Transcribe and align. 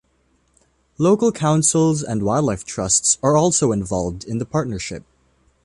Local 0.97 1.31
councils 1.31 2.01
and 2.01 2.23
Wildlife 2.23 2.63
Trusts 2.63 3.19
are 3.21 3.37
also 3.37 3.71
involved 3.71 4.23
in 4.23 4.39
the 4.39 4.47
partnership. 4.47 5.03